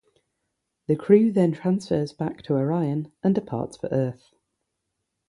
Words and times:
The 0.87 0.95
crew 0.95 1.31
then 1.31 1.51
transfers 1.51 2.11
back 2.11 2.41
to 2.45 2.55
Orion 2.55 3.11
and 3.23 3.35
departs 3.35 3.77
for 3.77 3.87
Earth. 3.91 4.33